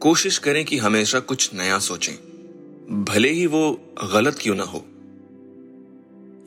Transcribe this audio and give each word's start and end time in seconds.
कोशिश 0.00 0.38
करें 0.38 0.64
कि 0.64 0.78
हमेशा 0.78 1.20
कुछ 1.20 1.54
नया 1.54 1.78
सोचें। 1.78 2.14
भले 3.04 3.30
ही 3.30 3.46
वो 3.46 3.80
गलत 4.12 4.38
क्यों 4.38 4.54
ना 4.54 4.62
हो। 4.62 4.84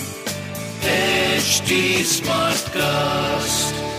HD 0.81 2.03
Smartcast. 2.05 3.98